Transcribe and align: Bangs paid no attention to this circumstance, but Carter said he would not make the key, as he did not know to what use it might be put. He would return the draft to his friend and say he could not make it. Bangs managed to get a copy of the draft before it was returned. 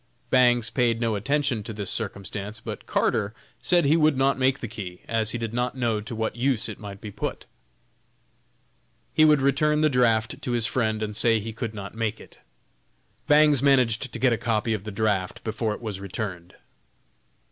Bangs 0.31 0.71
paid 0.71 0.99
no 0.99 1.13
attention 1.15 1.61
to 1.61 1.73
this 1.73 1.91
circumstance, 1.91 2.59
but 2.59 2.87
Carter 2.87 3.35
said 3.61 3.85
he 3.85 3.95
would 3.95 4.17
not 4.17 4.35
make 4.39 4.57
the 4.59 4.67
key, 4.67 5.01
as 5.07 5.29
he 5.29 5.37
did 5.37 5.53
not 5.53 5.77
know 5.77 6.01
to 6.01 6.15
what 6.15 6.35
use 6.35 6.67
it 6.67 6.79
might 6.79 6.99
be 7.01 7.11
put. 7.11 7.45
He 9.13 9.25
would 9.25 9.43
return 9.43 9.81
the 9.81 9.89
draft 9.91 10.41
to 10.41 10.51
his 10.53 10.65
friend 10.65 11.03
and 11.03 11.15
say 11.15 11.39
he 11.39 11.53
could 11.53 11.75
not 11.75 11.93
make 11.93 12.19
it. 12.19 12.39
Bangs 13.27 13.61
managed 13.61 14.11
to 14.11 14.17
get 14.17 14.33
a 14.33 14.39
copy 14.39 14.73
of 14.73 14.85
the 14.85 14.91
draft 14.91 15.43
before 15.43 15.71
it 15.75 15.81
was 15.81 15.99
returned. 15.99 16.55